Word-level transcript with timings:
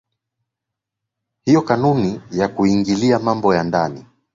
hiyo 1.45 1.61
kanuni 1.61 2.21
ya 2.31 2.47
kuingilia 2.47 3.19
mambo 3.19 3.55
ya 3.55 3.63
ndani 3.63 4.05